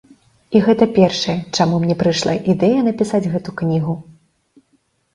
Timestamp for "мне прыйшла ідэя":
1.85-2.79